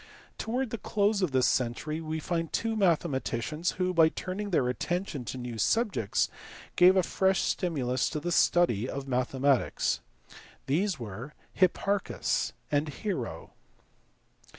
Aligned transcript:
Towards 0.39 0.71
the 0.71 0.79
close 0.79 1.21
of 1.21 1.29
this 1.31 1.45
century 1.45 2.01
we 2.01 2.19
find 2.19 2.51
two 2.51 2.75
mathema 2.75 3.19
ticians 3.21 3.73
who, 3.73 3.93
by 3.93 4.09
turning 4.09 4.49
their 4.49 4.67
attention 4.67 5.25
to 5.25 5.37
new 5.37 5.59
subjects, 5.59 6.27
gave 6.75 6.95
a 6.97 7.03
fresh 7.03 7.41
stimulus 7.41 8.09
to 8.09 8.19
the 8.19 8.31
study 8.31 8.89
of 8.89 9.07
mathematics. 9.07 9.99
These 10.65 10.99
were 10.99 11.35
Hipparchus 11.53 12.51
and 12.71 12.89
Hero. 12.89 13.51